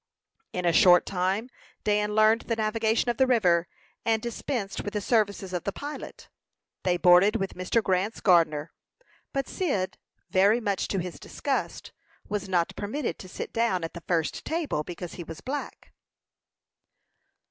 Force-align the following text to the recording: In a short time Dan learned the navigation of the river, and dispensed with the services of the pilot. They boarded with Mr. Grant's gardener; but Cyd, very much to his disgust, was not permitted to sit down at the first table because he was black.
In 0.51 0.65
a 0.65 0.73
short 0.73 1.05
time 1.05 1.47
Dan 1.83 2.15
learned 2.15 2.41
the 2.47 2.55
navigation 2.55 3.09
of 3.11 3.17
the 3.17 3.27
river, 3.27 3.67
and 4.03 4.19
dispensed 4.19 4.81
with 4.81 4.93
the 4.93 4.99
services 4.99 5.53
of 5.53 5.63
the 5.63 5.71
pilot. 5.71 6.27
They 6.81 6.97
boarded 6.97 7.35
with 7.35 7.53
Mr. 7.53 7.83
Grant's 7.83 8.19
gardener; 8.19 8.71
but 9.31 9.47
Cyd, 9.47 9.99
very 10.31 10.59
much 10.59 10.87
to 10.87 10.97
his 10.97 11.19
disgust, 11.19 11.91
was 12.27 12.49
not 12.49 12.75
permitted 12.75 13.19
to 13.19 13.29
sit 13.29 13.53
down 13.53 13.83
at 13.83 13.93
the 13.93 14.01
first 14.01 14.43
table 14.43 14.83
because 14.83 15.13
he 15.13 15.23
was 15.23 15.39
black. 15.39 15.93